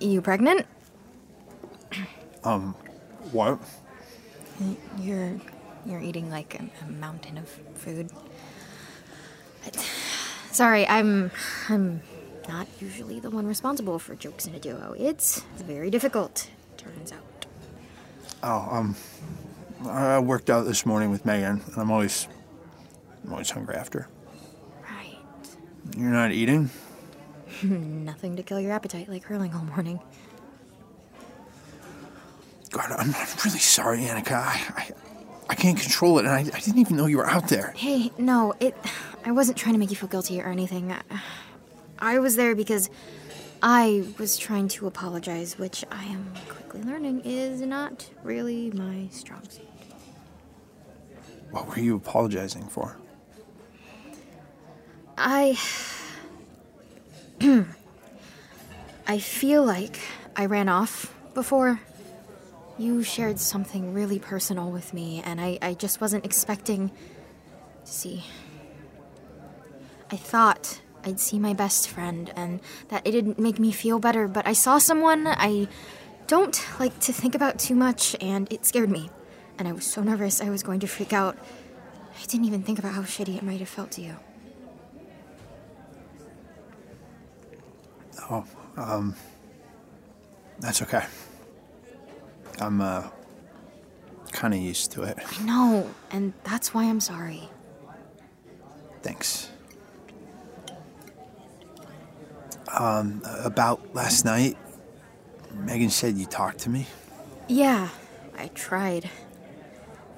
You 0.05 0.21
pregnant? 0.21 0.67
Um, 2.43 2.75
what? 3.31 3.59
You're 5.00 5.33
you're 5.83 6.00
eating 6.00 6.29
like 6.29 6.62
a, 6.62 6.85
a 6.85 6.91
mountain 6.91 7.39
of 7.39 7.50
food. 7.74 8.12
Sorry, 10.51 10.88
I'm 10.88 11.31
I'm 11.69 12.03
not 12.47 12.67
usually 12.79 13.19
the 13.19 13.31
one 13.31 13.47
responsible 13.47 13.97
for 13.97 14.13
jokes 14.13 14.45
in 14.45 14.53
a 14.53 14.59
duo. 14.59 14.93
It's 14.95 15.41
very 15.57 15.89
difficult, 15.89 16.51
turns 16.77 17.12
out. 17.12 17.47
Oh, 18.43 18.67
um, 18.69 18.95
I 19.89 20.19
worked 20.19 20.51
out 20.51 20.65
this 20.67 20.85
morning 20.85 21.09
with 21.09 21.25
Megan, 21.25 21.62
and 21.65 21.77
I'm 21.77 21.89
always, 21.89 22.27
I'm 23.24 23.31
always 23.33 23.50
hungry 23.50 23.75
after. 23.75 24.07
Right. 24.83 25.17
You're 25.97 26.12
not 26.12 26.31
eating? 26.31 26.69
Nothing 28.05 28.36
to 28.36 28.43
kill 28.43 28.60
your 28.60 28.72
appetite 28.72 29.10
like 29.10 29.24
hurling 29.24 29.53
all 29.53 29.63
morning. 29.63 30.00
God, 32.72 32.91
I'm, 32.91 33.15
I'm 33.15 33.27
really 33.45 33.60
sorry, 33.60 34.00
Annika. 34.00 34.34
I, 34.34 34.62
I, 34.75 34.91
I 35.50 35.55
can't 35.55 35.79
control 35.79 36.19
it, 36.19 36.25
and 36.25 36.34
I, 36.34 36.39
I 36.39 36.60
didn't 36.60 36.77
even 36.77 36.98
know 36.98 37.05
you 37.05 37.17
were 37.17 37.29
out 37.29 37.48
there. 37.48 37.74
Hey, 37.75 38.12
no, 38.17 38.53
it. 38.60 38.75
I 39.24 39.31
wasn't 39.31 39.57
trying 39.57 39.74
to 39.74 39.79
make 39.79 39.89
you 39.89 39.95
feel 39.95 40.10
guilty 40.10 40.41
or 40.41 40.48
anything. 40.48 40.91
I, 40.91 41.01
I 41.98 42.19
was 42.19 42.36
there 42.36 42.55
because 42.55 42.89
I 43.63 44.03
was 44.19 44.38
trying 44.38 44.67
to 44.69 44.88
apologize, 44.88 45.57
which 45.57 45.84
I 45.91 46.03
am 46.05 46.31
quickly 46.50 46.84
learning 46.84 47.22
is 47.25 47.62
not 47.62 48.07
really 48.24 48.72
my 48.72 49.07
strong 49.12 49.48
suit. 49.50 49.67
What 51.50 51.67
were 51.67 51.79
you 51.79 51.95
apologizing 51.95 52.67
for? 52.67 52.98
I. 55.17 55.57
I 59.08 59.20
feel 59.20 59.63
like 59.63 60.00
I 60.36 60.46
ran 60.46 60.70
off 60.70 61.13
before. 61.34 61.82
You 62.77 63.04
shared 63.04 63.39
something 63.39 63.94
really 63.94 64.20
personal 64.20 64.72
with 64.72 64.94
me, 64.94 65.22
and 65.25 65.39
I, 65.39 65.58
I 65.62 65.74
just 65.74 66.01
wasn't 66.01 66.25
expecting 66.25 66.89
to 67.86 67.92
see. 67.92 68.24
I 70.12 70.18
thought 70.18 70.82
I'd 71.04 71.20
see 71.20 71.39
my 71.39 71.54
best 71.54 71.89
friend, 71.89 72.32
and 72.36 72.60
that 72.89 73.06
it'd 73.06 73.39
make 73.39 73.60
me 73.60 73.72
feel 73.72 74.00
better, 74.00 74.27
but 74.27 74.48
I 74.48 74.54
saw 74.54 74.77
someone 74.77 75.27
I 75.27 75.68
don't 76.27 76.65
like 76.80 77.00
to 77.01 77.13
think 77.13 77.36
about 77.36 77.60
too 77.60 77.75
much, 77.75 78.15
and 78.20 78.51
it 78.51 78.65
scared 78.65 78.89
me. 78.89 79.10
And 79.58 79.68
I 79.68 79.72
was 79.72 79.86
so 79.86 80.04
nervous 80.04 80.42
I 80.42 80.50
was 80.50 80.63
going 80.63 80.80
to 80.82 80.88
freak 80.88 81.13
out. 81.13 81.38
I 82.22 82.25
didn't 82.25 82.46
even 82.46 82.63
think 82.63 82.80
about 82.80 82.94
how 82.94 83.01
shitty 83.01 83.38
it 83.38 83.44
might 83.44 83.60
have 83.60 83.70
felt 83.70 83.92
to 83.92 84.01
you. 84.01 84.18
Oh, 88.29 88.45
um, 88.77 89.15
that's 90.60 90.81
okay. 90.81 91.05
I'm, 92.60 92.81
uh, 92.81 93.07
kind 94.31 94.53
of 94.53 94.60
used 94.60 94.91
to 94.91 95.03
it. 95.03 95.17
I 95.39 95.43
know, 95.43 95.89
and 96.12 96.34
that's 96.43 96.74
why 96.74 96.84
I'm 96.86 97.00
sorry. 97.00 97.50
Thanks. 99.01 99.50
Um, 102.77 103.22
about 103.43 103.93
last 103.95 104.25
night, 104.25 104.57
Megan 105.53 105.89
said 105.89 106.17
you 106.17 106.25
talked 106.25 106.60
to 106.60 106.69
me. 106.69 106.88
Yeah, 107.48 107.89
I 108.38 108.48
tried. 108.48 109.10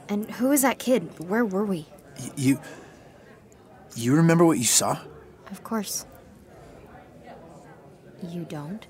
And 0.10 0.30
who 0.32 0.52
is 0.52 0.62
that 0.62 0.80
kid? 0.80 1.04
Where 1.20 1.46
were 1.46 1.66
we? 1.66 1.86
Y- 2.20 2.32
you. 2.38 2.60
You 3.96 4.16
remember 4.16 4.46
what 4.46 4.58
you 4.58 4.64
saw? 4.64 5.00
Of 5.52 5.64
course. 5.64 6.06
You 8.24 8.46
don't? 8.46 8.86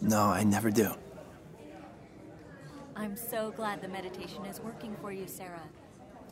No, 0.00 0.22
I 0.22 0.42
never 0.44 0.70
do. 0.70 0.94
I'm 2.96 3.16
so 3.16 3.50
glad 3.50 3.82
the 3.82 3.88
meditation 3.88 4.44
is 4.46 4.60
working 4.60 4.96
for 5.00 5.12
you, 5.12 5.26
Sarah. 5.26 5.68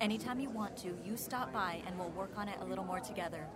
Anytime 0.01 0.41
you 0.41 0.51
want 0.51 0.77
to, 0.79 0.97
you 1.05 1.17
stop 1.17 1.53
by 1.53 1.83
and 1.87 1.99
we'll 1.99 2.11
work 2.11 2.33
on 2.37 2.49
it 2.49 2.57
a 2.61 2.65
little 2.65 2.85
more 2.85 3.01
together. 3.01 3.47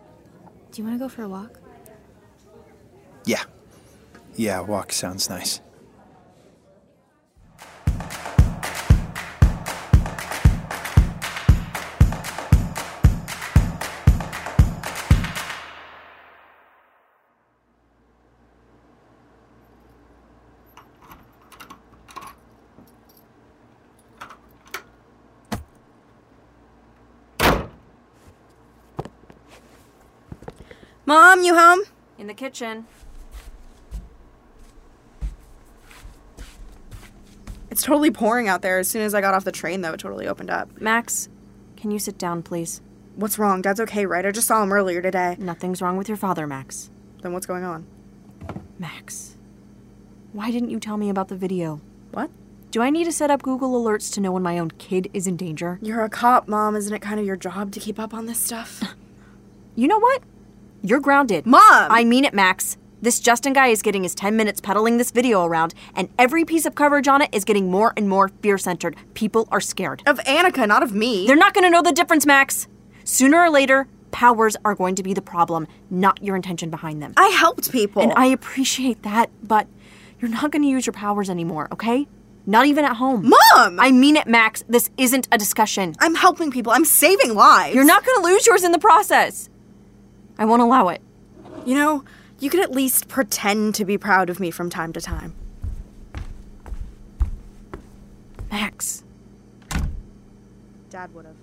Do 0.70 0.82
you 0.82 0.88
want 0.88 0.98
to 0.98 1.04
go 1.04 1.08
for 1.08 1.22
a 1.22 1.28
walk? 1.28 1.58
Yeah. 3.24 3.44
Yeah, 4.34 4.60
walk 4.60 4.92
sounds 4.92 5.28
nice. 5.28 5.60
Kitchen. 32.36 32.86
It's 37.70 37.82
totally 37.82 38.10
pouring 38.10 38.48
out 38.48 38.62
there. 38.62 38.78
As 38.78 38.88
soon 38.88 39.02
as 39.02 39.14
I 39.14 39.20
got 39.20 39.34
off 39.34 39.44
the 39.44 39.52
train, 39.52 39.80
though, 39.80 39.92
it 39.92 40.00
totally 40.00 40.26
opened 40.26 40.50
up. 40.50 40.80
Max, 40.80 41.28
can 41.76 41.90
you 41.90 41.98
sit 41.98 42.16
down, 42.16 42.42
please? 42.42 42.80
What's 43.16 43.38
wrong? 43.38 43.62
Dad's 43.62 43.80
okay, 43.80 44.06
right? 44.06 44.24
I 44.24 44.30
just 44.30 44.46
saw 44.46 44.62
him 44.62 44.72
earlier 44.72 45.02
today. 45.02 45.36
Nothing's 45.38 45.82
wrong 45.82 45.96
with 45.96 46.08
your 46.08 46.16
father, 46.16 46.46
Max. 46.46 46.90
Then 47.22 47.32
what's 47.32 47.46
going 47.46 47.64
on? 47.64 47.86
Max, 48.78 49.36
why 50.32 50.50
didn't 50.50 50.70
you 50.70 50.78
tell 50.78 50.96
me 50.96 51.08
about 51.08 51.28
the 51.28 51.36
video? 51.36 51.80
What? 52.12 52.30
Do 52.70 52.82
I 52.82 52.90
need 52.90 53.04
to 53.04 53.12
set 53.12 53.30
up 53.30 53.42
Google 53.42 53.82
alerts 53.82 54.12
to 54.14 54.20
know 54.20 54.32
when 54.32 54.42
my 54.42 54.58
own 54.58 54.70
kid 54.72 55.08
is 55.14 55.26
in 55.26 55.36
danger? 55.36 55.78
You're 55.80 56.04
a 56.04 56.10
cop, 56.10 56.46
Mom. 56.46 56.76
Isn't 56.76 56.94
it 56.94 57.00
kind 57.00 57.18
of 57.18 57.24
your 57.24 57.36
job 57.36 57.72
to 57.72 57.80
keep 57.80 57.98
up 57.98 58.12
on 58.12 58.26
this 58.26 58.38
stuff? 58.38 58.82
You 59.78 59.88
know 59.88 59.98
what? 59.98 60.22
You're 60.88 61.00
grounded. 61.00 61.46
Mom! 61.46 61.62
I 61.90 62.04
mean 62.04 62.24
it, 62.24 62.32
Max. 62.32 62.76
This 63.02 63.18
Justin 63.18 63.52
guy 63.52 63.66
is 63.66 63.82
getting 63.82 64.04
his 64.04 64.14
10 64.14 64.36
minutes 64.36 64.60
peddling 64.60 64.98
this 64.98 65.10
video 65.10 65.44
around, 65.44 65.74
and 65.96 66.08
every 66.16 66.44
piece 66.44 66.64
of 66.64 66.76
coverage 66.76 67.08
on 67.08 67.22
it 67.22 67.28
is 67.32 67.44
getting 67.44 67.68
more 67.72 67.92
and 67.96 68.08
more 68.08 68.28
fear 68.40 68.56
centered. 68.56 68.94
People 69.14 69.48
are 69.50 69.60
scared. 69.60 70.04
of 70.06 70.20
Annika, 70.20 70.64
not 70.68 70.84
of 70.84 70.94
me. 70.94 71.26
They're 71.26 71.34
not 71.34 71.54
going 71.54 71.64
to 71.64 71.70
know 71.70 71.82
the 71.82 71.90
difference, 71.90 72.24
Max. 72.24 72.68
Sooner 73.02 73.36
or 73.36 73.50
later, 73.50 73.88
powers 74.12 74.56
are 74.64 74.76
going 74.76 74.94
to 74.94 75.02
be 75.02 75.12
the 75.12 75.20
problem, 75.20 75.66
not 75.90 76.22
your 76.22 76.36
intention 76.36 76.70
behind 76.70 77.02
them. 77.02 77.14
I 77.16 77.30
helped 77.30 77.72
people. 77.72 78.00
And 78.02 78.12
I 78.12 78.26
appreciate 78.26 79.02
that, 79.02 79.28
but 79.42 79.66
you're 80.20 80.30
not 80.30 80.52
going 80.52 80.62
to 80.62 80.68
use 80.68 80.86
your 80.86 80.92
powers 80.92 81.28
anymore, 81.28 81.66
okay? 81.72 82.06
Not 82.46 82.66
even 82.66 82.84
at 82.84 82.94
home. 82.94 83.28
Mom! 83.28 83.80
I 83.80 83.90
mean 83.90 84.16
it, 84.16 84.28
Max. 84.28 84.62
This 84.68 84.88
isn't 84.96 85.26
a 85.32 85.36
discussion. 85.36 85.96
I'm 85.98 86.14
helping 86.14 86.52
people. 86.52 86.70
I'm 86.70 86.84
saving 86.84 87.34
lives. 87.34 87.74
You're 87.74 87.84
not 87.84 88.04
going 88.04 88.22
to 88.22 88.22
lose 88.22 88.46
yours 88.46 88.62
in 88.62 88.70
the 88.70 88.78
process. 88.78 89.50
I 90.38 90.44
won't 90.44 90.62
allow 90.62 90.88
it. 90.88 91.00
You 91.64 91.74
know, 91.74 92.04
you 92.38 92.50
could 92.50 92.60
at 92.60 92.72
least 92.72 93.08
pretend 93.08 93.74
to 93.76 93.84
be 93.84 93.96
proud 93.98 94.30
of 94.30 94.38
me 94.38 94.50
from 94.50 94.70
time 94.70 94.92
to 94.92 95.00
time. 95.00 95.34
Max, 98.50 99.02
Dad 100.90 101.12
would 101.14 101.26
have. 101.26 101.36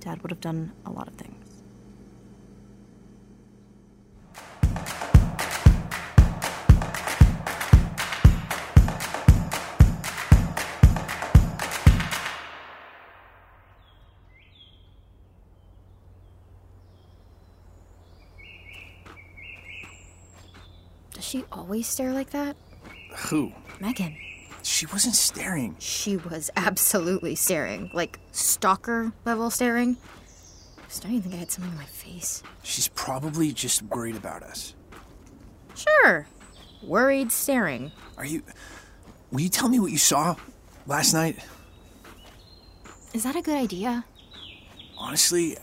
Dad 0.00 0.22
would 0.22 0.30
have 0.30 0.40
done 0.40 0.72
a 0.86 0.90
lot 0.90 1.08
of 1.08 1.14
things. 1.14 1.37
She 21.28 21.44
always 21.52 21.86
stare 21.86 22.12
like 22.12 22.30
that? 22.30 22.56
Who? 23.28 23.52
Megan. 23.80 24.16
She 24.62 24.86
wasn't 24.86 25.14
staring. 25.14 25.76
She 25.78 26.16
was 26.16 26.50
absolutely 26.56 27.34
staring. 27.34 27.90
Like, 27.92 28.18
stalker 28.32 29.12
level 29.24 29.50
staring. 29.50 29.96
I 30.78 30.82
starting 30.88 31.22
to 31.22 31.28
think 31.28 31.34
I 31.34 31.38
had 31.38 31.50
something 31.50 31.72
in 31.72 31.78
my 31.78 31.84
face. 31.84 32.42
She's 32.62 32.88
probably 32.88 33.52
just 33.52 33.82
worried 33.82 34.16
about 34.16 34.42
us. 34.42 34.74
Sure. 35.74 36.26
Worried 36.82 37.30
staring. 37.30 37.92
Are 38.16 38.24
you. 38.24 38.42
Will 39.30 39.40
you 39.40 39.48
tell 39.48 39.68
me 39.68 39.78
what 39.78 39.92
you 39.92 39.98
saw 39.98 40.36
last 40.86 41.12
night? 41.12 41.38
Is 43.12 43.24
that 43.24 43.36
a 43.36 43.42
good 43.42 43.56
idea? 43.56 44.04
Honestly, 44.96 45.56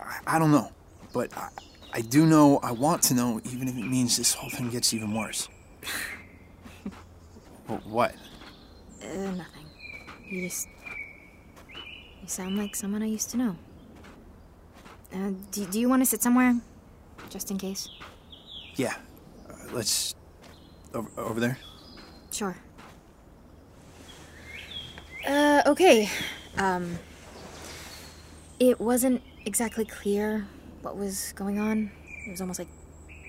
I, 0.00 0.18
I 0.26 0.38
don't 0.38 0.50
know. 0.50 0.72
But 1.12 1.36
I, 1.36 1.48
I 1.92 2.00
do 2.00 2.24
know 2.24 2.58
I 2.62 2.72
want 2.72 3.02
to 3.04 3.14
know, 3.14 3.40
even 3.44 3.68
if 3.68 3.76
it 3.76 3.84
means 3.84 4.16
this 4.16 4.32
whole 4.32 4.48
thing 4.48 4.70
gets 4.70 4.94
even 4.94 5.12
worse. 5.14 5.48
Wh- 7.66 7.86
what? 7.86 8.14
Uh, 9.02 9.30
nothing. 9.32 9.66
You 10.26 10.48
just. 10.48 10.68
You 12.22 12.28
sound 12.28 12.56
like 12.56 12.74
someone 12.74 13.02
I 13.02 13.06
used 13.06 13.30
to 13.30 13.36
know. 13.36 13.56
Uh, 15.12 15.32
do, 15.50 15.66
do 15.66 15.78
you 15.78 15.88
want 15.88 16.00
to 16.00 16.06
sit 16.06 16.22
somewhere? 16.22 16.58
Just 17.28 17.50
in 17.50 17.58
case? 17.58 17.88
Yeah. 18.76 18.94
Uh, 19.48 19.52
let's. 19.72 20.14
Over, 20.94 21.10
over 21.18 21.40
there? 21.40 21.58
Sure. 22.30 22.56
Uh, 25.26 25.62
okay. 25.66 26.08
Um. 26.56 26.98
It 28.58 28.80
wasn't 28.80 29.22
exactly 29.44 29.84
clear 29.84 30.46
what 30.82 30.96
was 30.96 31.32
going 31.32 31.58
on. 31.58 31.90
It 32.26 32.30
was 32.30 32.40
almost 32.40 32.58
like, 32.58 32.68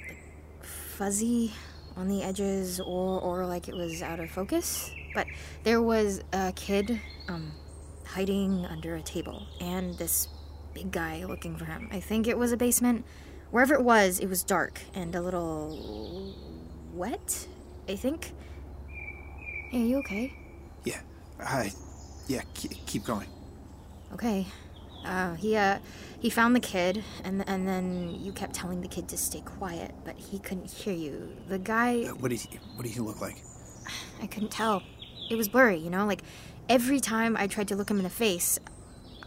like 0.07 0.17
fuzzy 0.97 1.53
on 1.95 2.07
the 2.07 2.23
edges, 2.23 2.79
or 2.79 3.21
or 3.21 3.45
like 3.45 3.67
it 3.67 3.75
was 3.75 4.01
out 4.01 4.19
of 4.19 4.29
focus. 4.29 4.91
But 5.13 5.27
there 5.63 5.81
was 5.81 6.21
a 6.33 6.51
kid, 6.53 6.99
um, 7.27 7.51
hiding 8.05 8.65
under 8.65 8.95
a 8.95 9.01
table, 9.01 9.45
and 9.61 9.95
this 9.97 10.27
big 10.73 10.91
guy 10.91 11.23
looking 11.25 11.55
for 11.55 11.65
him. 11.65 11.87
I 11.91 11.99
think 11.99 12.27
it 12.27 12.37
was 12.37 12.51
a 12.51 12.57
basement. 12.57 13.05
Wherever 13.51 13.75
it 13.75 13.83
was, 13.83 14.19
it 14.19 14.27
was 14.27 14.43
dark 14.43 14.81
and 14.95 15.13
a 15.13 15.21
little 15.21 16.35
wet. 16.93 17.47
I 17.87 17.95
think. 17.95 18.31
Hey, 19.69 19.83
are 19.83 19.85
you 19.85 19.97
okay? 19.97 20.33
Yeah. 20.83 21.01
I. 21.39 21.71
Yeah, 22.27 22.41
keep 22.53 23.03
going. 23.03 23.27
Okay. 24.13 24.47
Uh, 25.05 25.33
he 25.35 25.55
uh, 25.57 25.79
he 26.19 26.29
found 26.29 26.55
the 26.55 26.59
kid, 26.59 27.03
and 27.23 27.43
and 27.47 27.67
then 27.67 28.15
you 28.19 28.31
kept 28.31 28.53
telling 28.53 28.81
the 28.81 28.87
kid 28.87 29.07
to 29.09 29.17
stay 29.17 29.41
quiet, 29.41 29.93
but 30.05 30.15
he 30.15 30.39
couldn't 30.39 30.69
hear 30.71 30.93
you. 30.93 31.35
The 31.47 31.59
guy, 31.59 32.03
Uh, 32.03 32.15
What 32.15 32.29
did 32.29 32.39
he, 32.39 32.59
what 32.75 32.83
did 32.83 32.93
he 32.93 32.99
look 32.99 33.19
like? 33.21 33.37
I 34.21 34.27
couldn't 34.27 34.51
tell. 34.51 34.81
It 35.29 35.35
was 35.35 35.47
blurry, 35.49 35.77
you 35.77 35.89
know. 35.89 36.05
Like 36.05 36.21
every 36.69 36.99
time 36.99 37.35
I 37.37 37.47
tried 37.47 37.67
to 37.69 37.75
look 37.75 37.89
him 37.89 37.97
in 37.97 38.03
the 38.03 38.09
face, 38.09 38.59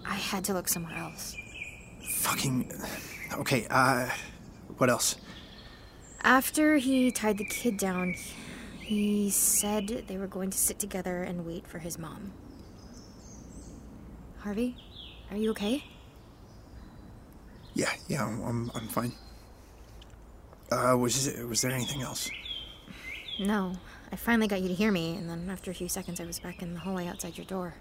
I 0.05 0.15
had 0.15 0.45
to 0.45 0.55
look 0.55 0.69
somewhere 0.69 0.97
else. 0.97 1.37
Fucking. 2.21 2.73
Okay, 3.35 3.67
uh. 3.71 4.09
What 4.79 4.91
else? 4.91 5.17
After 6.23 6.77
he 6.77 7.11
tied 7.11 7.39
the 7.39 7.45
kid 7.45 7.77
down, 7.79 8.15
he 8.81 9.31
said 9.31 10.05
they 10.07 10.19
were 10.19 10.27
going 10.27 10.51
to 10.51 10.59
sit 10.59 10.79
together 10.79 11.23
and 11.23 11.47
wait 11.47 11.67
for 11.67 11.79
his 11.79 11.99
mom. 11.99 12.33
Harvey, 14.39 14.77
are 15.31 15.37
you 15.37 15.51
okay? 15.51 15.85
Yeah, 17.75 17.93
yeah, 18.09 18.25
I'm, 18.25 18.43
I'm, 18.43 18.71
I'm 18.75 18.89
fine. 18.89 19.13
Uh, 20.71 20.97
was, 20.97 21.33
was 21.49 21.63
there 21.63 21.71
anything 21.71 22.03
else? 22.03 22.31
No. 23.39 23.75
I 24.13 24.17
finally 24.17 24.47
got 24.47 24.63
you 24.63 24.69
to 24.69 24.75
hear 24.75 24.93
me, 24.93 25.17
and 25.17 25.29
then 25.29 25.51
after 25.51 25.71
a 25.71 25.75
few 25.75 25.89
seconds, 25.89 26.21
I 26.21 26.25
was 26.25 26.39
back 26.39 26.63
in 26.63 26.75
the 26.75 26.81
hallway 26.81 27.07
outside 27.07 27.37
your 27.37 27.45
door. 27.47 27.75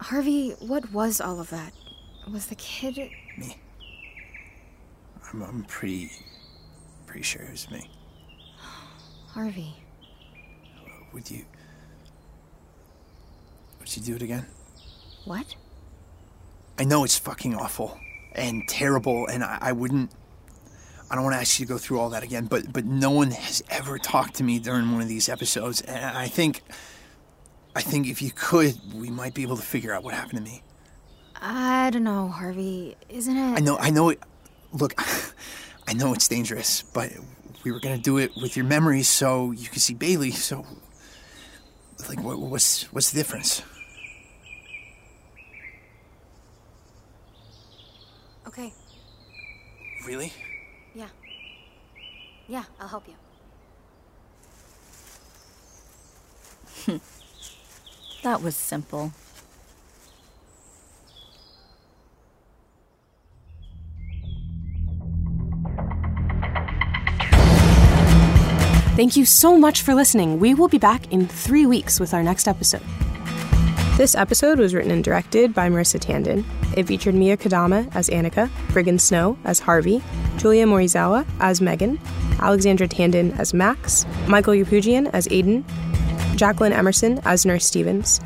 Harvey, 0.00 0.50
what 0.58 0.90
was 0.92 1.20
all 1.20 1.38
of 1.38 1.50
that? 1.50 1.72
Was 2.32 2.46
the 2.46 2.54
kid. 2.56 2.96
Me. 3.36 3.56
I'm, 5.32 5.42
I'm 5.42 5.64
pretty. 5.64 6.10
pretty 7.06 7.22
sure 7.22 7.42
it 7.42 7.50
was 7.50 7.70
me. 7.70 7.88
Harvey. 9.28 9.74
Would 11.12 11.30
you. 11.30 11.44
Would 13.82 13.96
you 13.96 14.02
do 14.02 14.14
it 14.14 14.22
again? 14.22 14.46
What? 15.24 15.56
I 16.78 16.84
know 16.84 17.02
it's 17.02 17.18
fucking 17.18 17.56
awful 17.56 17.98
and 18.30 18.62
terrible, 18.68 19.26
and 19.26 19.42
I, 19.42 19.58
I 19.60 19.72
wouldn't. 19.72 20.12
I 21.10 21.16
don't 21.16 21.24
want 21.24 21.34
to 21.34 21.40
ask 21.40 21.58
you 21.58 21.66
to 21.66 21.72
go 21.72 21.78
through 21.78 21.98
all 21.98 22.10
that 22.10 22.22
again, 22.22 22.46
but 22.46 22.72
but 22.72 22.84
no 22.84 23.10
one 23.10 23.32
has 23.32 23.60
ever 23.70 23.98
talked 23.98 24.36
to 24.36 24.44
me 24.44 24.60
during 24.60 24.92
one 24.92 25.02
of 25.02 25.08
these 25.08 25.28
episodes, 25.28 25.80
and 25.80 26.16
I 26.16 26.28
think. 26.28 26.62
I 27.74 27.80
think 27.80 28.06
if 28.06 28.20
you 28.20 28.30
could, 28.34 28.78
we 28.94 29.08
might 29.08 29.32
be 29.32 29.42
able 29.42 29.56
to 29.56 29.62
figure 29.62 29.94
out 29.94 30.04
what 30.04 30.12
happened 30.12 30.38
to 30.38 30.44
me. 30.44 30.62
I 31.40 31.88
don't 31.90 32.04
know, 32.04 32.28
Harvey. 32.28 32.96
Isn't 33.08 33.36
it? 33.36 33.56
I 33.56 33.60
know, 33.60 33.78
I 33.78 33.88
know. 33.88 34.10
It, 34.10 34.20
look, 34.72 34.94
I 35.88 35.94
know 35.94 36.12
it's 36.12 36.28
dangerous, 36.28 36.82
but 36.82 37.10
we 37.64 37.72
were 37.72 37.80
gonna 37.80 37.98
do 37.98 38.18
it 38.18 38.30
with 38.40 38.56
your 38.56 38.66
memories, 38.66 39.08
so 39.08 39.50
you 39.50 39.68
could 39.68 39.82
see 39.82 39.94
Bailey. 39.94 40.30
So, 40.30 40.66
like, 42.08 42.20
what, 42.22 42.38
what's 42.38 42.84
what's 42.92 43.10
the 43.10 43.18
difference? 43.20 43.62
Okay. 48.46 48.72
Really? 50.06 50.32
Yeah. 50.94 51.08
Yeah, 52.48 52.64
I'll 52.80 52.88
help 52.88 53.06
you. 56.86 57.00
That 58.22 58.40
was 58.40 58.54
simple. 58.54 59.12
Thank 68.94 69.16
you 69.16 69.24
so 69.24 69.56
much 69.56 69.80
for 69.80 69.94
listening. 69.94 70.38
We 70.38 70.52
will 70.52 70.68
be 70.68 70.76
back 70.76 71.10
in 71.10 71.26
three 71.26 71.64
weeks 71.64 71.98
with 71.98 72.12
our 72.12 72.22
next 72.22 72.46
episode. 72.46 72.82
This 73.96 74.14
episode 74.14 74.58
was 74.58 74.74
written 74.74 74.90
and 74.90 75.02
directed 75.02 75.54
by 75.54 75.70
Marissa 75.70 75.98
Tandon. 75.98 76.44
It 76.76 76.86
featured 76.86 77.14
Mia 77.14 77.38
Kadama 77.38 77.90
as 77.94 78.10
Annika, 78.10 78.50
Briggon 78.68 79.00
Snow 79.00 79.38
as 79.44 79.60
Harvey, 79.60 80.02
Julia 80.36 80.66
Morizawa 80.66 81.26
as 81.40 81.62
Megan, 81.62 81.98
Alexandra 82.38 82.86
Tandon 82.86 83.38
as 83.38 83.54
Max, 83.54 84.04
Michael 84.28 84.52
Yapugian 84.52 85.08
as 85.14 85.26
Aiden, 85.28 85.64
Jacqueline 86.36 86.74
Emerson 86.74 87.18
as 87.24 87.46
Nurse 87.46 87.64
Stevens, 87.64 88.20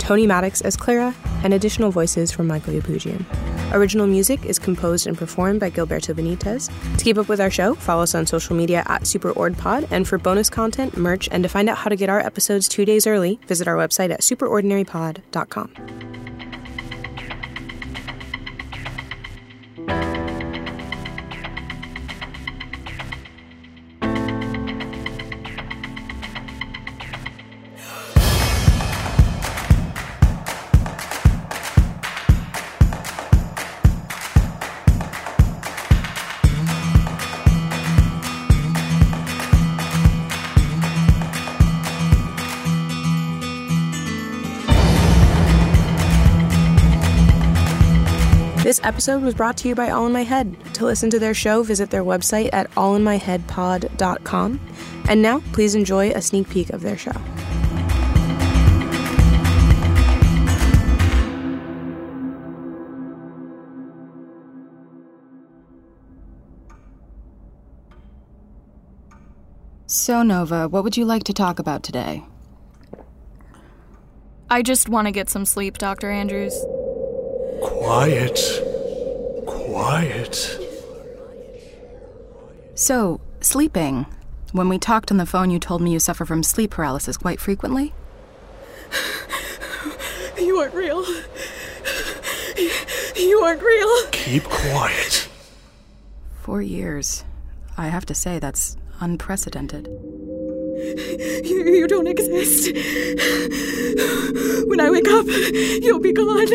Tony 0.00 0.26
Maddox 0.26 0.60
as 0.60 0.76
Clara, 0.76 1.14
and 1.44 1.54
additional 1.54 1.92
voices 1.92 2.32
from 2.32 2.48
Michael 2.48 2.74
Yapugian. 2.74 3.24
Original 3.72 4.06
music 4.06 4.44
is 4.44 4.58
composed 4.58 5.06
and 5.06 5.16
performed 5.16 5.60
by 5.60 5.70
Gilberto 5.70 6.12
Benitez. 6.12 6.70
To 6.96 7.04
keep 7.04 7.18
up 7.18 7.28
with 7.28 7.40
our 7.40 7.50
show, 7.50 7.74
follow 7.74 8.02
us 8.02 8.16
on 8.16 8.26
social 8.26 8.56
media 8.56 8.82
at 8.86 9.02
SuperOrdPod, 9.02 9.86
and 9.92 10.08
for 10.08 10.18
bonus 10.18 10.50
content, 10.50 10.96
merch, 10.96 11.28
and 11.30 11.44
to 11.44 11.48
find 11.48 11.68
out 11.68 11.78
how 11.78 11.88
to 11.88 11.96
get 11.96 12.08
our 12.08 12.18
episodes 12.18 12.68
two 12.68 12.84
days 12.84 13.06
early, 13.06 13.38
visit 13.46 13.68
our 13.68 13.76
website 13.76 14.10
at 14.10 14.22
superordinarypod.com. 14.22 16.29
episode 49.00 49.22
was 49.22 49.34
brought 49.34 49.56
to 49.56 49.66
you 49.66 49.74
by 49.74 49.88
All 49.88 50.06
in 50.06 50.12
My 50.12 50.24
Head. 50.24 50.54
To 50.74 50.84
listen 50.84 51.08
to 51.08 51.18
their 51.18 51.32
show, 51.32 51.62
visit 51.62 51.88
their 51.88 52.04
website 52.04 52.50
at 52.52 52.70
allinmyheadpod.com. 52.72 54.60
And 55.08 55.22
now, 55.22 55.40
please 55.54 55.74
enjoy 55.74 56.10
a 56.10 56.20
sneak 56.20 56.50
peek 56.50 56.68
of 56.68 56.82
their 56.82 56.98
show. 56.98 57.14
So, 69.86 70.22
Nova, 70.22 70.68
what 70.68 70.84
would 70.84 70.98
you 70.98 71.06
like 71.06 71.24
to 71.24 71.32
talk 71.32 71.58
about 71.58 71.82
today? 71.82 72.22
I 74.50 74.60
just 74.60 74.90
want 74.90 75.06
to 75.06 75.10
get 75.10 75.30
some 75.30 75.46
sleep, 75.46 75.78
Dr. 75.78 76.10
Andrews. 76.10 76.54
Quiet. 77.62 78.69
Quiet. 79.80 80.60
So, 82.74 83.18
sleeping. 83.40 84.04
When 84.52 84.68
we 84.68 84.78
talked 84.78 85.10
on 85.10 85.16
the 85.16 85.24
phone, 85.24 85.50
you 85.50 85.58
told 85.58 85.80
me 85.80 85.90
you 85.90 85.98
suffer 85.98 86.26
from 86.26 86.42
sleep 86.42 86.72
paralysis 86.72 87.16
quite 87.16 87.40
frequently. 87.40 87.94
You 90.38 90.58
aren't 90.58 90.74
real. 90.74 91.04
You 93.16 93.40
aren't 93.40 93.62
real. 93.62 94.06
Keep 94.10 94.44
quiet. 94.44 95.28
Four 96.42 96.62
years. 96.62 97.24
I 97.76 97.88
have 97.88 98.06
to 98.06 98.14
say, 98.14 98.38
that's 98.38 98.76
unprecedented. 99.00 99.88
You, 101.44 101.64
you 101.72 101.86
don't 101.86 102.06
exist. 102.06 102.74
When 104.68 104.80
I 104.80 104.90
wake 104.90 105.08
up, 105.08 105.26
you'll 105.26 106.00
be 106.00 106.12
gone. 106.12 106.46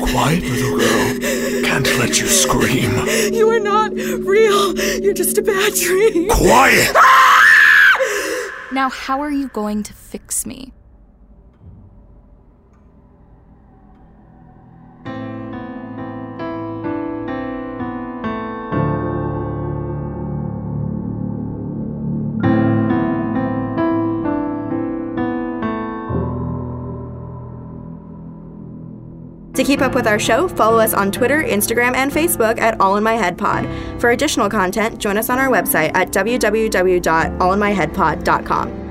Quiet, 0.00 0.42
little 0.42 0.78
girl. 0.78 1.20
Can't 1.64 1.98
let 1.98 2.20
you 2.20 2.26
scream. 2.26 2.92
You 3.32 3.48
are 3.50 3.60
not 3.60 3.92
real. 3.92 4.76
You're 5.00 5.14
just 5.14 5.38
a 5.38 5.42
bad 5.42 5.74
dream. 5.74 6.28
Quiet! 6.30 6.92
Ah! 6.94 7.40
Now, 8.72 8.88
how 8.90 9.20
are 9.20 9.30
you 9.30 9.48
going 9.48 9.82
to 9.84 9.92
fix 9.92 10.44
me? 10.46 10.72
To 29.54 29.64
keep 29.64 29.80
up 29.80 29.94
with 29.94 30.08
our 30.08 30.18
show, 30.18 30.48
follow 30.48 30.78
us 30.78 30.92
on 30.94 31.12
Twitter, 31.12 31.42
Instagram, 31.42 31.94
and 31.94 32.10
Facebook 32.10 32.58
at 32.60 32.80
All 32.80 32.96
in 32.96 33.04
My 33.04 33.14
Head 33.14 33.38
Pod. 33.38 33.66
For 34.00 34.10
additional 34.10 34.50
content, 34.50 34.98
join 34.98 35.16
us 35.16 35.30
on 35.30 35.38
our 35.38 35.48
website 35.48 35.92
at 35.94 36.10
www.allinmyheadpod.com. 36.10 38.83